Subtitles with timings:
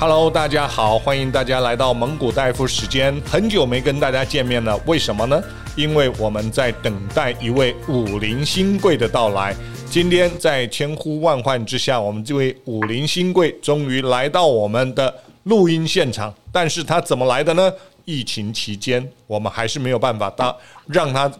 [0.00, 3.18] Hello，大家好，欢迎大家来到蒙古大夫时间。
[3.24, 5.40] 很久没跟大家见面了，为什么呢？
[5.76, 9.54] 因为我们在等待一位武林新贵的到来。
[9.88, 15.14] 今天在千呼万唤之下，我们这位武林新贵终于来到我们的
[15.44, 16.34] 录音现场。
[16.52, 17.72] 但是他怎么来的呢？
[18.04, 20.58] 疫情期间，我们还是没有办法到
[20.88, 21.32] 让他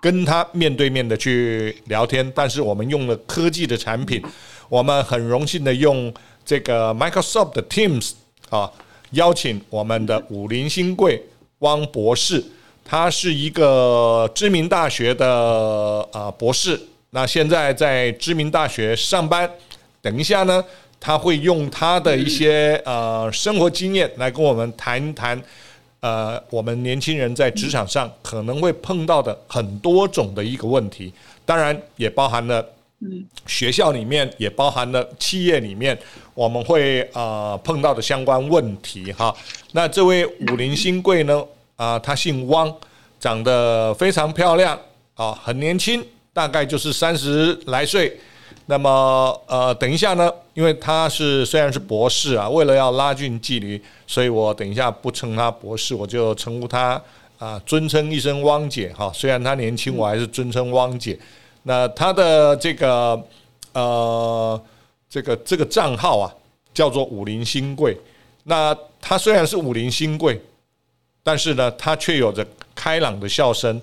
[0.00, 2.32] 跟他面对面的去聊天。
[2.34, 4.22] 但是我们用了科技的产品，
[4.68, 6.14] 我们很荣幸的用。
[6.46, 8.12] 这个 Microsoft 的 Teams
[8.48, 8.70] 啊，
[9.10, 11.20] 邀请我们的武林新贵
[11.58, 12.42] 汪博士，
[12.84, 19.50] 他是一个知名大学的啊博士，那现在在知名大学上班。
[20.00, 20.64] 等一下呢，
[21.00, 25.42] 他会用他的一些呃生活经验来跟我们谈一谈，
[25.98, 31.12] 呃，我们年轻人在职场上可能会碰到的很多种的一个问题，
[31.44, 32.64] 当然也包含了。
[33.00, 35.96] 嗯，学校里面也包含了企业里面
[36.32, 39.34] 我们会呃碰到的相关问题哈。
[39.72, 41.44] 那这位武林新贵呢
[41.76, 42.74] 啊，他姓汪，
[43.20, 44.78] 长得非常漂亮
[45.14, 48.18] 啊，很年轻，大概就是三十来岁。
[48.64, 57.00] 那么呃，等一下呢，因为他是虽然是博士啊，为了要拉近距离，所以我等一下不称他博士，我就称呼他
[57.38, 59.12] 啊，尊称一声汪姐哈。
[59.14, 61.18] 虽然他年轻，我还是尊称汪姐。
[61.68, 63.20] 那他的这个
[63.72, 64.62] 呃，
[65.10, 66.32] 这个这个账号啊，
[66.72, 68.00] 叫做武林新贵。
[68.44, 70.40] 那他虽然是武林新贵，
[71.24, 73.82] 但是呢，他却有着开朗的笑声，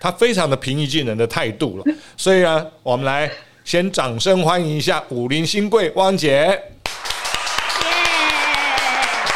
[0.00, 1.84] 他非常的平易近人的态度了。
[2.16, 3.30] 所以呢，我们来
[3.62, 6.28] 先掌声欢迎一下武林新贵汪姐。
[6.32, 6.62] 耶！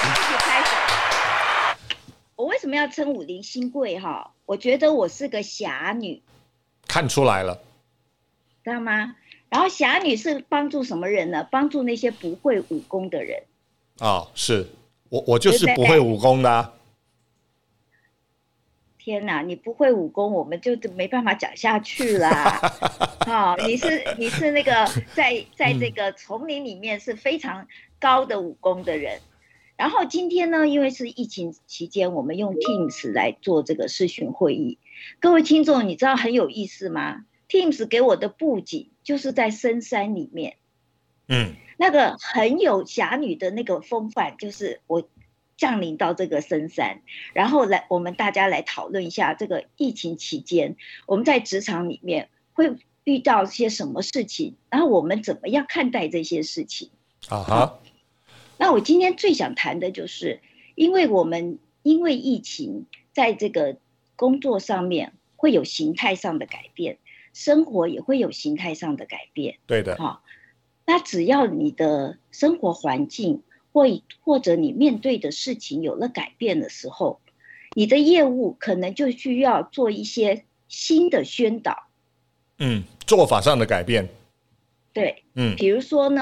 [0.00, 0.70] 一起开始。
[2.36, 4.00] 我为什么要称武林新贵？
[4.00, 6.22] 哈，我觉得我是个侠女。
[6.88, 7.58] 看出来了。
[8.64, 9.16] 知道吗？
[9.48, 11.46] 然后侠女是帮助什么人呢？
[11.50, 13.42] 帮助那些不会武功的人。
[13.98, 14.66] 哦，是
[15.10, 16.72] 我，我就是不会武功的啊。
[18.98, 22.60] 天哪，你不会武功，我们就没办法讲下去啦。
[23.26, 27.66] 好、 哦，你是你是那个在在这个丛林里面是非常
[27.98, 29.20] 高的武功的人。
[29.76, 34.78] 然后今天呢，因为是疫情期间，我们用 Teams 来做这个视讯会议。
[35.18, 40.56] 各位听众，你知道很有意思吗？Teams 给我的布景就是在深山里面，
[41.28, 45.06] 嗯，那个很有侠女的那个风范，就是我
[45.58, 47.02] 降临到这个深山，
[47.34, 52.74] 然后来我们大家来讨论一下这个疫情期间我们在职场里面会
[53.04, 56.88] 遇到些什么事情，然后我们怎么样看待这些事情
[57.28, 57.80] 啊哈？
[58.56, 60.40] 那我今天最想谈的就是，
[60.74, 63.76] 因为我们因为疫情在这个
[64.16, 66.96] 工作上面会有形态上的改变。
[67.32, 69.96] 生活也会有形态上的改变，对的。
[69.96, 70.22] 好，
[70.86, 73.84] 那只要你的生活环境或
[74.22, 77.20] 或者你面对的事情有了改变的时候，
[77.74, 81.88] 你的业务可能就需要做一些新的宣导。
[82.58, 84.08] 嗯，做法上的改变。
[84.92, 86.20] 对，嗯，比如说呢，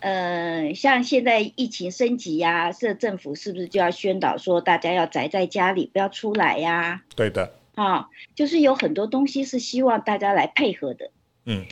[0.00, 7.02] 呃，像现在疫情升级呀，这政府是不是就要宣导说大家要宅在家里，不要出来呀？
[7.16, 7.54] 对的。
[7.76, 11.10] 啊、哦，就是有很多东西是希望大家来配合的，
[11.44, 11.66] 嗯，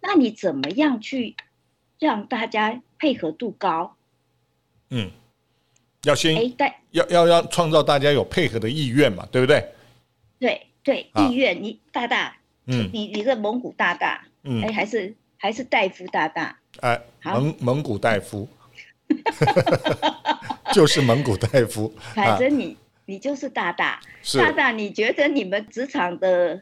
[0.00, 1.36] 那你怎么样去
[1.98, 3.96] 让大家配合度高？
[4.90, 5.10] 嗯，
[6.02, 6.52] 要先
[6.90, 9.72] 要要要创造大家有配合的意愿嘛，对不对？
[10.38, 18.46] 对对，意愿，你大大，嗯，你你这蒙古大大，嗯，哎，还是还是戴夫大大，哎，蒙蒙古戴夫，
[20.74, 22.76] 就是蒙古戴夫，反正你。
[23.08, 24.02] 你就是大大，
[24.34, 26.60] 大大，你觉得你们职场的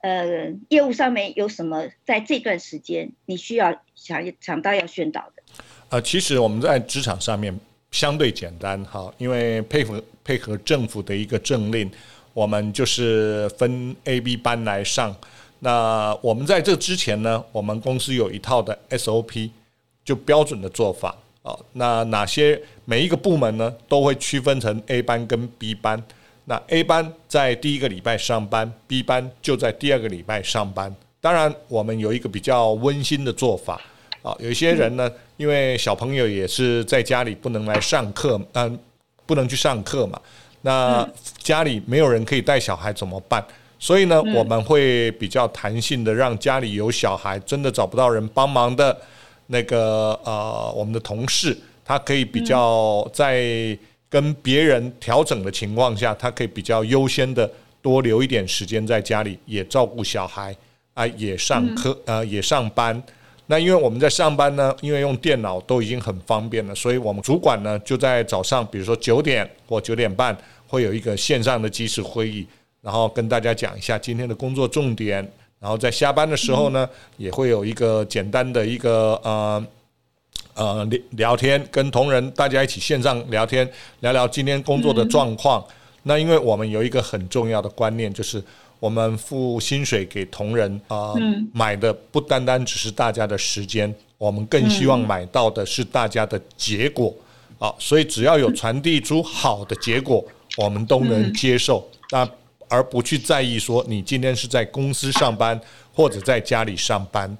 [0.00, 5.42] 呃业务上面有什么在这段时间你需要想想到要宣导的？
[5.90, 7.56] 呃，其实我们在职场上面
[7.92, 11.88] 相对简单哈，因为配合配合政府的一个政令，
[12.34, 15.14] 我们就是分 A、B 班来上。
[15.60, 19.50] 那我们在这之前呢，我们公司有一套的 SOP，
[20.04, 21.16] 就标准的做法。
[21.46, 26.02] 哦，那哪些每一个部门呢，都会区分成 A 班跟 B 班。
[26.46, 30.92] 那 A 班在第一个礼拜上班，B 班就在第二个礼拜上班。
[31.20, 33.80] 当然，我们有一个比较温馨的做法。
[34.22, 38.76] 啊，有一些人呢，因为小朋友也是在家里不能来上课，嗯，
[39.24, 40.20] 不能去上课嘛。
[40.62, 41.08] 那
[41.38, 43.44] 家里没有人可以带小孩怎么办？
[43.78, 48.96] 所以呢，我们会比较弹性的让家里有小孩真的找不到人帮忙的。
[49.48, 53.78] 那个呃，我们的同事他可以比较在
[54.08, 57.50] 跟别人调整的情况下，他可以比较优先的
[57.80, 60.56] 多留一点时间在家里，也照顾小孩
[60.94, 63.00] 啊，也上课呃，也上班。
[63.46, 72.44] 那因为我们在上班呢，因为用电脑都已经很方便了，所以我们主管呢就在早上，比如说九点或九点半会有一个线上的即时会议，
[72.82, 75.24] 然后跟大家讲一下今天的工作重点。
[75.58, 79.66] 然后在下班的时候呢，也会有一个简单的一个呃
[80.54, 83.68] 呃聊聊天，跟同仁大家一起线上聊天，
[84.00, 85.64] 聊聊今天工作的状况。
[86.02, 88.42] 那因为我们有一个很重要的观念，就是
[88.78, 91.14] 我们付薪水给同仁啊，
[91.52, 97.12] 买的不单单只是大家的时间，我们更希望买到的是大家的结果。
[97.58, 100.22] 啊，所以只要有传递出好的结果，
[100.58, 102.28] 我们都能接受，那
[102.76, 105.58] 而不去在意说你今天是在公司上班
[105.94, 107.36] 或者在家里上班。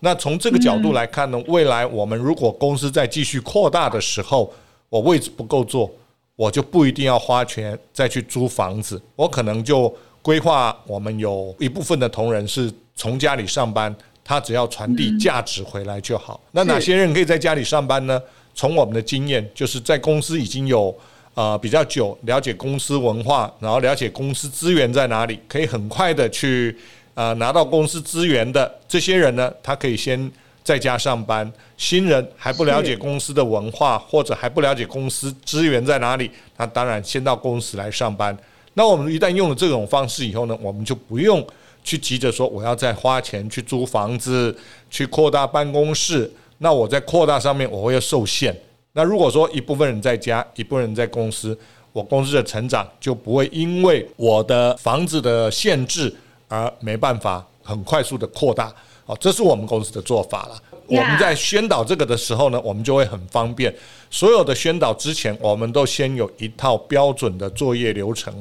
[0.00, 4.52] 那从这个角度来看呢，未来我们如果公司在继续扩大的时候，
[4.90, 5.90] 我位置不够坐。
[6.36, 13.94] 我就不一定要花钱再去租房子，我可能就规划我们有一部分的同仁是从家里上班，
[14.24, 16.40] 他只要传递价值回来就好。
[16.50, 18.20] 那哪些人可以在家里上班呢？
[18.52, 20.92] 从我们的经验，就是在公司已经有
[21.34, 26.76] 呃比较久，了解公司文化，然后了解公司资源在哪里，可以很快的去
[27.14, 30.32] 呃拿到公司资源的这些人呢，他可以先。
[30.64, 38.34] 在家上班，新人还不了解公司的文化，或者还不了解公司资源在哪里，那当然先到公司来上班。
[38.72, 41.46] 那我们一旦用了这种方式以后呢，我们就不用
[41.82, 44.56] 去急着说我要再花钱去租房子，
[44.90, 46.32] 去扩大办公室。
[46.56, 48.58] 那我在扩大上面我会要受限。
[48.96, 51.56] 那如果说一部分人在家，一部分人在公司，
[51.92, 56.14] 我公司的成长就不会因为我的房子的限制
[56.46, 58.72] 而没办法很快速的扩大。
[59.04, 60.62] 好，这是我们公司的做法了。
[60.86, 63.74] 我们在宣导这个的时候呢，我们就会很方便。
[64.10, 68.32] 所有的宣导之前，我们都先有一套标准的作业流程，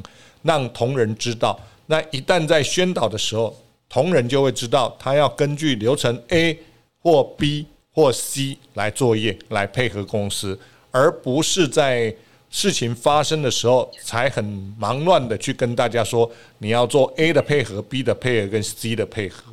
[0.43, 1.59] 让同仁知道。
[1.87, 3.57] 那一旦在宣导的时候，
[3.89, 6.59] 同仁就会知道他要根据流程 A
[7.01, 10.59] 或 B 或 C 来作业，来配合公司，
[10.91, 12.13] 而不是在
[12.49, 14.43] 事情发生的时候才很
[14.77, 19.43] 忙乱的去跟大家说你要做 A 的配合、B 的配合跟 C 的配合。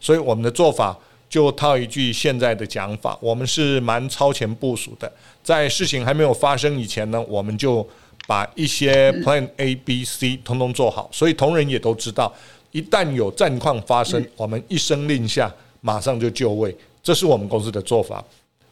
[0.00, 0.98] 所以我们的做法
[1.28, 5.12] 就套一句现在的讲法，我们是蛮超前部署的。
[5.42, 7.86] 在事情还没有发生以前呢，我们就
[8.26, 11.08] 把一些 Plan A、B、C 通通做好。
[11.12, 12.32] 所以同仁也都知道，
[12.70, 16.76] 一旦有战况发生，我们一声令下，马上就就位。
[17.04, 18.24] 这是我们公司的做法。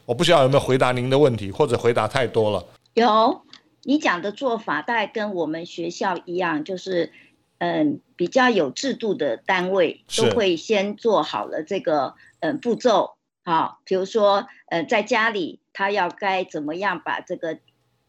[0.05, 2.65] 我不知道有没有回答您的问题，或者回答太多了。
[2.95, 3.41] 有，
[3.83, 7.13] 你讲的做法大概跟我们学校一样，就是。
[7.59, 13.15] 嗯，比较有制度的单位都会先做好了这个嗯步骤，
[13.45, 17.59] 好，比如说呃在家里他要该怎么样把这个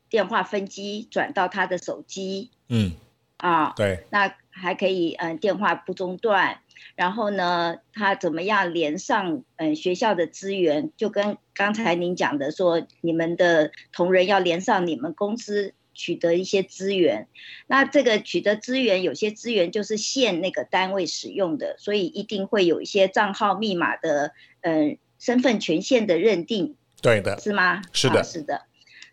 [0.09, 2.95] 电话分机转到他的手机，嗯，
[3.37, 6.61] 啊，对，那还可以嗯电话不中断，
[6.97, 15.75] 然后呢他怎么样连上嗯学校的资源，就跟刚才您讲的说，你们的同仁要连上你们公司。
[15.97, 17.29] 取得一些资源，
[17.69, 24.33] 那这个取得资源，有些资源就是限那个单位使用的，所以一定会有一些账号密码的，
[24.63, 27.81] 嗯、呃，身份权限的认定，对的，是吗？
[27.93, 28.63] 是的，啊、是的。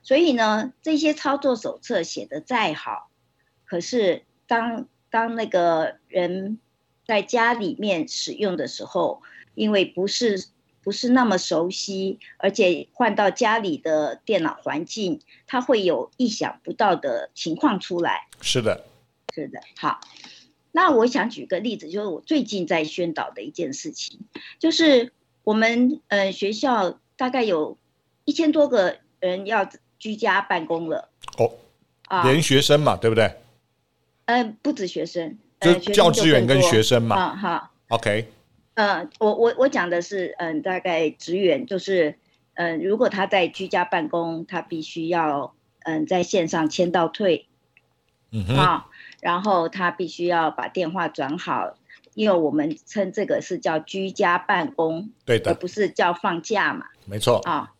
[0.02, 3.11] 所以呢，这些操作手册写的再好，
[3.72, 6.60] 可是当当那个人
[7.08, 9.22] 在家里面使用的时候，
[9.56, 10.48] 因为不是。
[10.84, 18.28] 不是那么熟悉，而且换到家里的电脑环境，它会有意想不到的情况出来。
[18.42, 18.84] 是的，
[19.32, 19.62] 是的。
[19.78, 20.02] 好，
[20.72, 24.22] 那我想举个例子，就是我最近在宣导的一件事情，
[24.58, 27.78] 就是我们呃学校大概有
[28.26, 29.70] 一千多个人要
[30.00, 31.10] 居家办公了。
[31.38, 31.52] 哦，
[32.08, 33.32] 啊，连学生嘛，对不对？
[34.26, 37.16] 嗯、呃，不止学生，就教职员跟学生嘛。
[37.16, 38.28] 啊，好，OK。
[38.76, 42.18] 嗯，我我我讲的是，嗯，大概职员就是，
[42.54, 47.48] 嗯，如果他在居家办公，他必须要，嗯，在线上签到退，
[48.32, 48.46] 嗯。
[48.46, 48.88] 哼，啊，
[49.20, 51.76] 然后他必须要把电话转好，
[52.14, 57.74] 因为我们称这个是叫居家办公，对的，而不是叫放假嘛，没错，啊，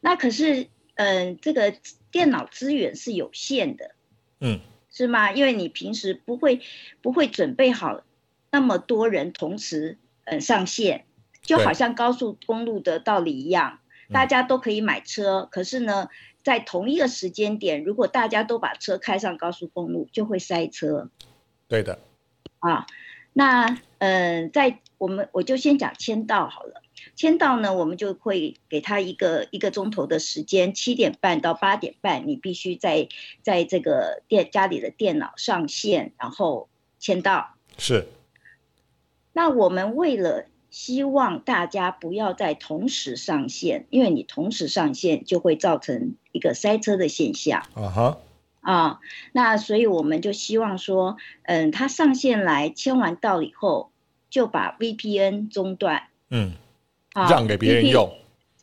[0.00, 0.66] 那可是，
[0.96, 1.72] 嗯，这个
[2.10, 3.94] 电脑资源是有限的，
[4.40, 4.60] 嗯，
[4.96, 5.30] 是吗？
[5.30, 6.62] 因为你平时不会
[7.02, 8.00] 不会准备好。
[8.50, 11.04] 那么多人同时嗯上线，
[11.42, 16.08] 就好像高速公路的道理一样，大家都可以买车，可是呢，
[16.42, 21.10] 在同一个时间点，如果大家都把车开上高速公路，就会塞车。
[21.68, 21.98] 对的。
[22.60, 22.86] 啊，
[23.34, 26.80] 那嗯，在我们我就先讲签到好了。
[27.14, 33.08] 签到呢，我们就会给他一个一个钟头的时间，七点半到八点半，你必须在
[33.42, 37.54] 在这个电家里的电脑上线，然后签到。
[37.78, 38.08] 是。
[39.32, 47.66] 那我们为了希望大家不要再同时上线，因为你同时上线就会造成一个塞车的现象。
[47.74, 48.18] 啊哈，
[48.60, 49.00] 啊，
[49.32, 53.90] 那所以我们就希望说，嗯，他上线来签完到以后，
[54.28, 56.54] 就把 VPN 中断，嗯，啊、
[57.28, 58.12] 让给别人用。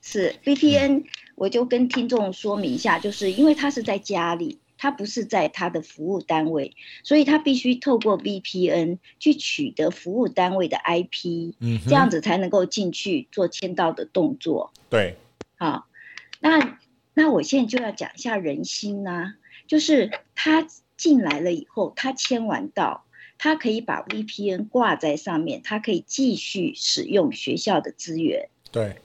[0.01, 1.03] 是 VPN，
[1.35, 4.59] 我就跟听众说明一下，就是因为他是在家里。
[4.75, 14.73] 他不是在他的服务单位，所以他必须透过 VPN 去取得服务单位的 IP，嗯，这样子才能够进去做签到的动作。
[14.89, 15.15] 对，
[15.55, 15.87] 好，
[16.41, 16.79] 那
[17.13, 19.35] 那我现在就要讲一下人心啊，
[19.67, 20.67] 就是他
[20.97, 23.05] 进来了以后，他签完到，
[23.43, 28.47] 他可以把 VPN 挂在上面，他可以继续使用学校的资源。
[28.71, 29.01] 对，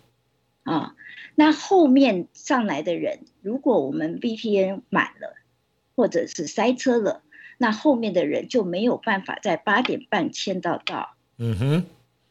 [0.62, 0.94] 啊，
[1.34, 5.34] 那后面上来的人，如果我们 VPN 满了。
[5.96, 7.22] 或者是塞车了，
[7.58, 11.16] 那后面的人就没有办法在八点半签到到。
[11.38, 11.84] 嗯哼，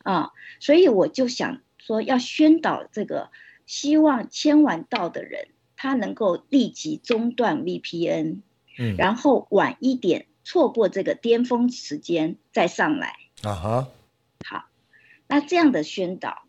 [0.04, 3.30] 啊，所以我就想说，要宣导这个，
[3.66, 8.38] 希望签完到的人，他能够立即中断 VPN，
[8.80, 13.18] 嗯，然后晚一点错过这个巅峰时间再上来。
[13.42, 13.88] 啊哈，
[14.46, 14.64] 好，
[15.28, 16.44] 那这样的宣导，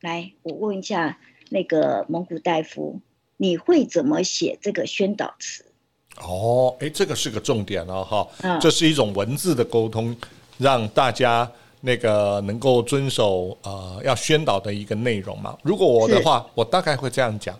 [0.00, 1.18] 来，我问一下
[1.50, 3.00] 那个蒙古大夫，
[3.36, 5.64] 你会怎么写这个宣导词？
[6.18, 10.16] 哦，哎，这个是个重点哦，哈、嗯，这是一种文字的沟通，
[10.56, 15.58] 让大家那个能够遵守呃要宣导的一个内容嘛。
[15.64, 17.58] 如果我的话，我大概会这样讲，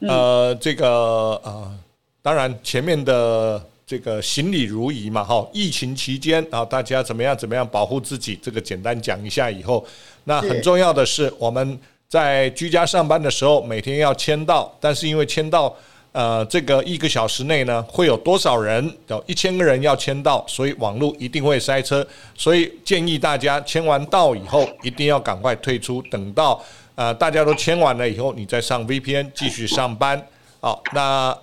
[0.00, 1.78] 呃，这个呃，
[2.20, 9.86] 当然前面的这个行礼如仪嘛，哈，疫情期间啊，大家怎么样怎么样保护自己，这个简单讲一下以后，
[10.24, 11.78] 那很重要的是我们
[12.08, 15.74] 在居家上班的时候，每天要签到，但是因为签到。
[16.12, 18.90] 呃，这个一个小时内呢，会有多少人？
[19.08, 22.06] 有一千个人要签到，所以网络一定会塞车。
[22.34, 26.58] 所以建议大家签完到以后，一定要赶快退出，等到
[26.94, 30.26] 呃大家都签完了以后，你再上 VPN 继续上班。
[30.58, 31.36] 好，那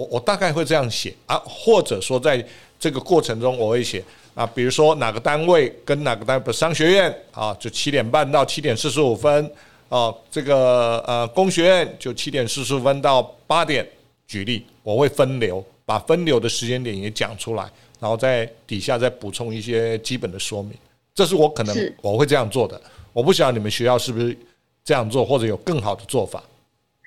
[0.00, 2.42] 我我大概会这样写啊，或者说在
[2.78, 4.02] 这个过程中我会写
[4.34, 9.52] 啊，比如说哪个单位跟哪个单位商学院啊，就七点半到七点四十五分
[9.90, 13.86] 哦，这个呃工学院就七点四十五分到八点。
[14.26, 20.72] 举例，我会分流，把分流的时间点也讲出来，然后在底下再补充一些基本的说明。
[21.12, 22.80] 这是我可能我会这样做的。
[23.12, 24.38] 我不晓得你们学校是不是
[24.84, 26.40] 这样做，或者有更好的做法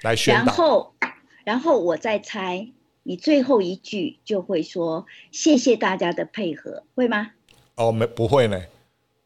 [0.01, 0.43] 来宣导。
[0.43, 0.93] 然后，
[1.45, 2.67] 然后我再猜，
[3.03, 7.31] 你最后一句就会说谢谢大家的配合，会吗？
[7.75, 8.62] 哦，没，不会呢，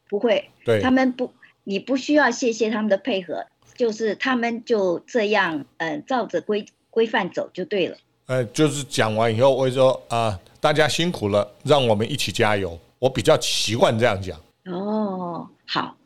[0.08, 0.50] 不会。
[0.64, 1.32] 对，他们不，
[1.64, 6.66] 你不需要谢谢他们的配合，就是他们就这样，嗯、呃，照着规。
[6.90, 7.96] 规范走就对了。
[8.26, 12.76] 呃，就是讲完以后，我会说啊，大家辛苦了，让我们一起加油。
[12.98, 14.40] 我比较习惯这样讲。
[14.64, 15.96] 哦，好，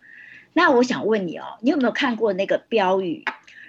[0.52, 3.25] 那我想问你哦，你有没有看过那个标语？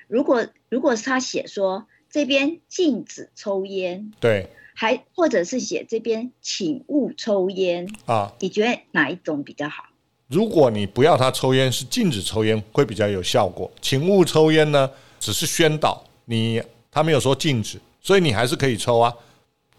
[0.07, 9.85] 如果如果是他写说这边禁止抽烟，对，还或者是写这边请勿抽烟啊，你觉得哪一种比较好？
[10.27, 13.71] 如果你不要他抽烟，是禁止抽烟，会比较有效果。
[13.81, 14.87] 请勿抽烟呢，
[15.19, 16.61] 只是宣导你。
[16.91, 19.11] 他没有说禁止，所以你还是可以抽啊，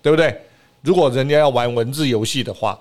[0.02, 0.36] 对不对？
[0.82, 2.76] 如果人家要玩文字游戏的话，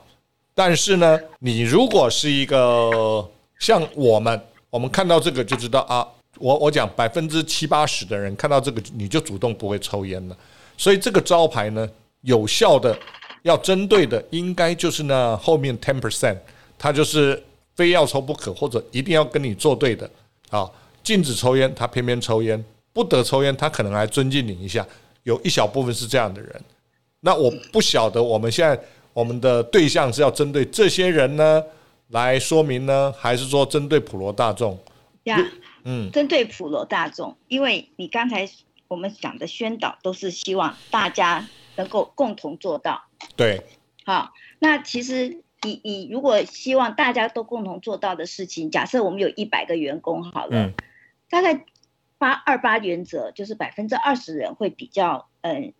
[0.55, 3.29] 但是呢，你如果是一个
[3.59, 4.41] 像我们，
[4.71, 10.37] 我们看到这个就知道啊，我我讲百分之七八十的人看到这个你就主动不会抽烟了，
[10.77, 11.89] 所以这个招牌呢，
[12.21, 12.97] 有效的
[13.43, 16.37] 要针对的应该就是那后面 ten percent，
[16.77, 17.41] 他就是
[17.75, 20.09] 非要抽不可或者一定要跟你作对的
[20.49, 20.69] 啊，
[21.03, 22.63] 禁止抽烟，他偏偏抽烟。
[22.93, 24.85] 不得抽烟，他可能还尊敬你一下。
[25.23, 26.61] 有一小部分是这样的人，
[27.21, 28.79] 那我不晓得我们现在
[29.13, 31.63] 我们的对象是要针对这些人呢
[32.09, 34.77] 来说明呢，还是说针对普罗大众？
[35.23, 35.39] 呀，
[35.83, 38.49] 嗯，针对普罗大众，因为你刚才
[38.87, 43.03] 我们讲的宣导都是希望大家能够共同做到。
[43.35, 43.63] 对，
[44.05, 50.73] 好，那其实你你如果希望大家都共同做到的事情，假设我们有一百个员工好了，嗯，
[51.29, 51.65] 大概。
[52.19, 55.73] 八二八原则就是百分之二十人会比较，嗯，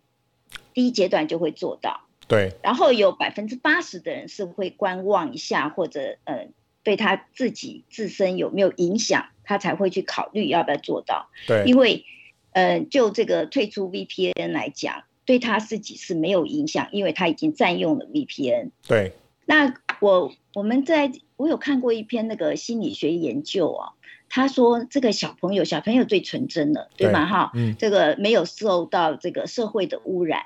[0.74, 2.58] 第一阶段就会做到，对。
[2.62, 6.52] 然后有百分之八十的人是会观望一下，或者嗯，
[6.84, 11.30] 对他自己自身有没有影响，他才会去考虑要不要做到。
[11.48, 11.64] 对。
[11.66, 12.06] 因为，
[12.52, 18.72] 嗯，就这个退出 VPN 来讲，对他自己是没有影响，因为他已经占用了 VPN。
[18.88, 19.14] 对。
[19.46, 23.94] 那我我们在我有看过一篇那个心理学研究啊。
[24.30, 27.28] 他说：“这个小朋友，小朋友最纯真了，对吗？
[27.28, 30.46] 哈，嗯，这个没有受到这个社会的污染。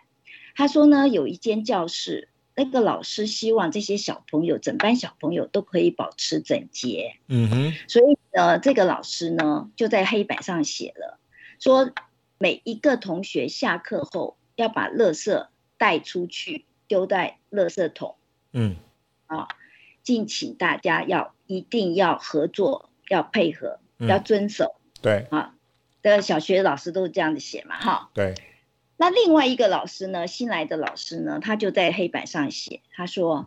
[0.55, 2.27] 他说呢，有一间教室，
[2.57, 7.15] 那个老师希望这些小朋友，整班小朋友都可以保持整洁。
[7.27, 7.73] 嗯哼。
[7.87, 11.19] 所以呢，这个老师呢就在黑板上写了，
[11.59, 11.91] 说
[12.39, 15.47] 每一个同学下课后要把垃圾
[15.77, 18.15] 带出去，丢在垃圾桶。
[18.53, 18.75] 嗯。
[19.27, 19.47] 啊，
[20.01, 24.75] 敬请大家要一定要合作，要配合，嗯、要遵守。
[25.03, 25.27] 对。
[25.29, 25.53] 啊。
[26.01, 28.09] 的小学老师都是这样子写嘛，哈。
[28.15, 28.33] 对。
[28.97, 33.45] 那另外一个老师呢，新来的老师呢，他就在黑板上写，他说：“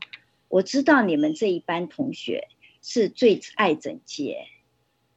[0.48, 2.48] 我知道你们这一班同学
[2.82, 4.46] 是最爱整洁、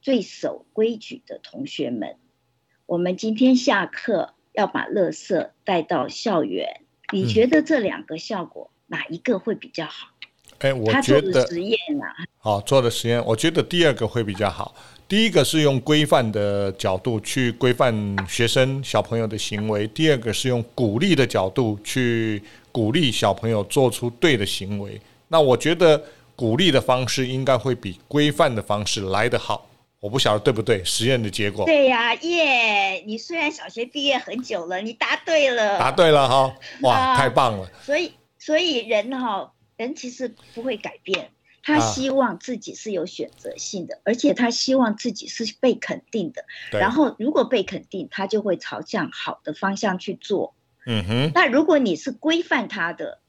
[0.02, 2.16] 最守规矩的同学们。
[2.86, 6.80] 我们今天下课要把垃圾带到校园，
[7.12, 10.08] 你觉得这两个效果哪一个会比较好？”
[10.58, 14.74] 哎、嗯，我觉得实验啊，好做的实验，我觉得第二个会比较好。
[15.06, 22.42] 第一个是用规范的角度去规范学生小朋友的行为，第二个是用鼓励的角度去
[22.72, 25.00] 鼓励小朋友做出对的行为。
[25.28, 26.02] 那我觉得
[26.34, 29.68] 鼓励的方式应该会比规范的方式来得好。
[30.00, 30.82] 我不晓得对不对？
[30.84, 31.64] 实验的结果。
[31.64, 33.02] 对呀，耶！
[33.06, 35.78] 你虽然小学毕业很久了，你答对了。
[35.78, 36.54] 答对了哈！
[36.82, 37.70] 哇，太棒了。
[37.82, 41.30] 所以，所以人哈，人其实不会改变。
[41.64, 46.44] 他希望自己是有选择性的，啊，而且他希望自己是被肯定的。
[46.70, 50.54] 然后，如果被肯定，他就会朝向好的方向去做。
[50.84, 51.32] 嗯哼。
[51.34, 53.20] 那如果你是规范他的，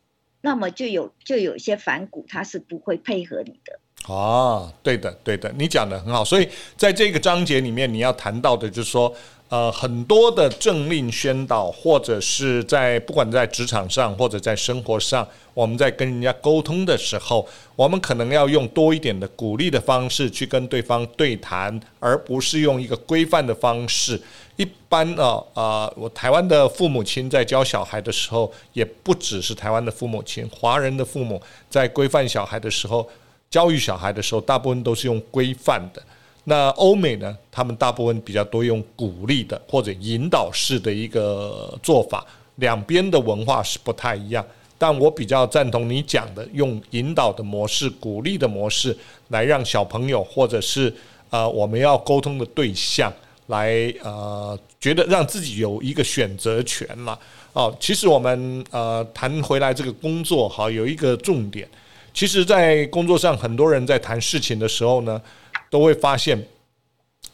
[0.41, 3.79] 那么就有就有一些反骨，他是不会配合你的。
[4.07, 6.23] 啊，对的，对的，你讲得很好。
[6.23, 6.47] 所以
[6.77, 9.13] 在这个章节里面，你要谈到的就是说。
[9.47, 24.19] 呃，很多的政令宣导，或者是在不管在职场上或者在生活上，我们在跟人家沟通的时候，我们可能要用多一点的鼓励的方式去跟对方对谈，而不是用一个规范的方式。
[24.55, 33.07] 一般啊呃，我台湾的父母亲在教小孩的时候，也不只是台湾的父母亲，华人的父母在规范小孩的时候，
[33.49, 36.01] 教育小孩的时候，大部分都是用规范的。
[36.47, 37.35] 那欧美呢？
[37.51, 42.23] 他们大部分比较多用鼓励的或者引导式的一个做法，
[42.57, 44.45] 两边的文化是不太一样。
[44.77, 48.95] 但我比较赞同你讲的，用引导的模式、鼓励的模式
[49.29, 50.93] 来让小朋友或者是
[51.29, 53.11] 呃我们要沟通的对象
[53.47, 57.17] 来呃觉得让自己有一个选择权了。
[57.53, 61.67] 哦，其实我们呃谈回来这个工作哈，有一个重点，
[62.15, 65.21] 其实，在工作上很多人在谈事情的时候呢。
[65.67, 66.41] 都会发现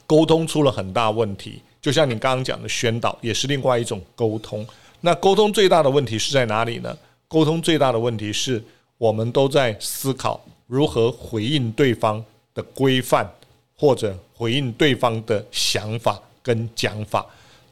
[0.07, 4.65] 沟通出了很大问题，就像你刚刚讲的宣导，也是另外一种沟通。
[5.01, 6.97] 那沟通最大的问题是在哪里呢？
[7.27, 8.63] 沟通最大的问题是
[8.97, 12.23] 我们都在思考如何回应对方
[12.55, 13.29] 的规范，
[13.75, 17.23] 或者回应对方的想法跟讲法，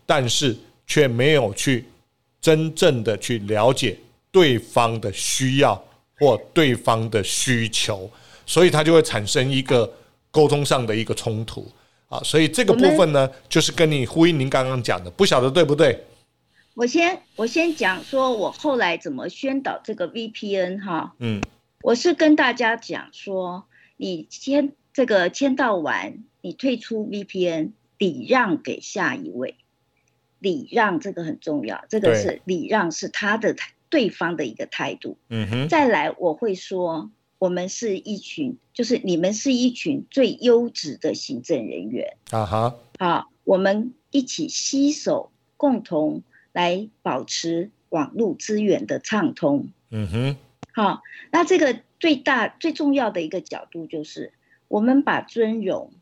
[0.06, 1.86] 但是却没有去
[2.40, 3.98] 真正的去了解
[4.30, 5.82] 对方的需要
[6.20, 8.10] 或对方的需求，
[8.46, 9.92] 所以它就会产生一个。
[10.32, 11.68] 沟通上的一个冲突
[12.08, 16.06] 啊，所以这个部分呢，就是跟你呼应您刚刚讲的，不晓得对不对？
[16.76, 21.42] 我先我先讲说，我后来怎么宣导这个 VPN 哈，嗯，
[21.82, 23.66] 我是跟大家讲说，
[23.98, 29.56] 你签这个签到完，你退出 VPN，礼让给下一位，
[30.38, 33.56] 礼让这个很重要，这个是礼让是他的
[33.90, 37.12] 对方的一个态度，嗯哼，再来我会说。
[37.40, 42.76] 我们是一群，就是你们是一群最优质的行政人员啊哈！
[43.00, 46.22] 好，我们一起携手，共同
[46.52, 49.70] 来保持网络资源的畅通。
[49.90, 50.38] 嗯哼，
[50.74, 54.34] 好，那这个最大最重要的一个角度就是，
[54.68, 55.94] 我们把尊荣，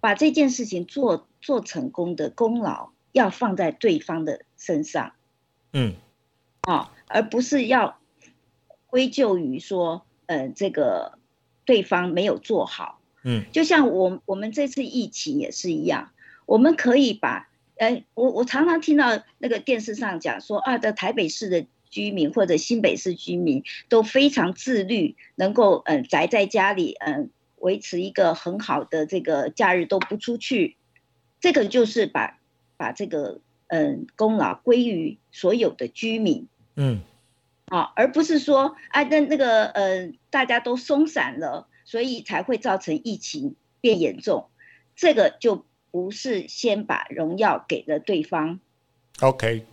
[0.00, 5.12] 把这件事情做做成功的功劳要放在对方的身上。
[5.74, 5.92] 嗯，
[6.62, 7.98] 啊，而不是要
[8.86, 10.06] 归咎于说。
[10.32, 11.18] 嗯、呃，这个
[11.64, 16.12] 对方没有做好，嗯，就像我我们这次疫情也是一样，
[16.46, 30.76] 我们可以把，呃，我我常常听到那个电视上讲说啊，的台北市的居民或者新北市居民都非常自律，能够嗯、呃、宅在家里，嗯、呃，维持一个很好的这个假日都不出去，
[31.40, 32.38] 这个就是把
[32.76, 37.02] 把这个嗯、呃、功劳归于所有的居民，嗯。
[37.66, 44.48] 啊，而不是说啊，那那个呃，大家都松散了，所以才会造成疫情变严重。
[44.96, 48.58] 这个就不是先把荣耀给了对方。
[49.20, 49.64] OK，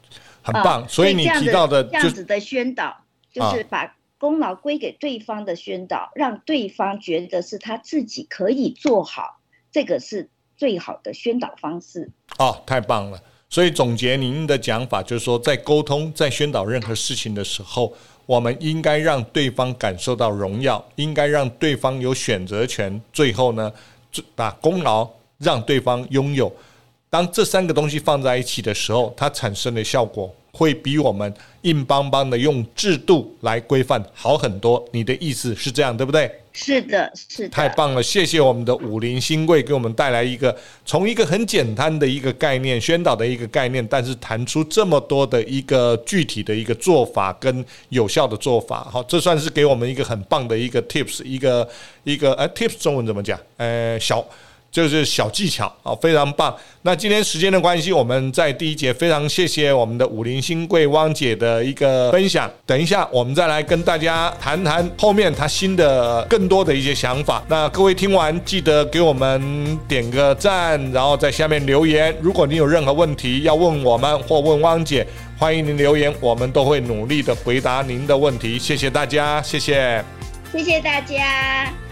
[0.43, 0.83] 很棒。
[0.83, 9.39] 啊、所以你提到的这样子的宣导，就是把功劳归给对方的宣导，啊、让对方觉得是他自己可以做好，
[9.71, 12.11] 这个是最好的宣导方式。
[12.37, 13.23] 哦，太棒了。
[13.49, 17.93] 所以总结您的讲法，就是说，在沟通、在宣导任何事情的时候，
[18.25, 23.71] 我们应该让对方感受到荣耀，应该让对方有选择权，最后呢，
[24.35, 25.07] 把功劳
[25.37, 26.51] 让对方拥有。
[27.09, 30.33] 当这三个东西放在一起的时候，它产生的效果。
[30.53, 31.31] 会比我们
[31.61, 34.83] 硬邦邦的用制度来规范好很多。
[34.91, 36.31] 你的意思是这样，对不对？
[36.59, 37.49] 是的，是的。
[37.49, 48.83] 太棒了，谢谢我们的武林新贵给我们带来一个从一个很简单的一个概念宣导的一个概念，但是谈出这么多的一个具体的一个做法跟有效的做法。
[48.91, 51.69] 好，这算是给我们一个很棒的一个 tips，一个
[52.03, 53.39] 一个呃 tips 中文怎么讲？
[53.57, 54.25] 呃，小。
[54.71, 56.55] 就是小技巧啊，非常棒。
[56.83, 62.49] 那今天时间的关系，我们在第一节非常谢谢我们的武林新贵汪姐的一个分享。
[62.65, 67.43] 等一下，我们再来跟大家谈谈后面她新的更多的一些想法。
[67.49, 72.15] 那各位听完记得给我们点个赞，然后在下面留言。
[72.21, 75.05] 如果你有任何问题要问我们或问汪姐，
[75.37, 78.57] 欢迎您留言，我们都会努力的回答您的问题。
[78.59, 80.03] 谢谢大家，谢谢，
[80.53, 81.86] 谢谢大家。